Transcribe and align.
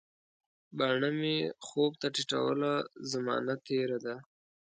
باڼه 0.77 1.09
مي 1.19 1.35
خوب 1.65 1.91
ته 2.01 2.07
ټیټوله، 2.15 2.73
زمانه 3.11 3.55
تیره 3.65 3.97
ده 4.05 4.15